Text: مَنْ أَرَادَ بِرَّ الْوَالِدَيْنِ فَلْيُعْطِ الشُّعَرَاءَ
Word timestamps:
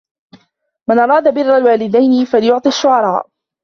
مَنْ 0.89 0.99
أَرَادَ 0.99 1.33
بِرَّ 1.33 1.57
الْوَالِدَيْنِ 1.57 2.25
فَلْيُعْطِ 2.25 2.67
الشُّعَرَاءَ 2.67 3.27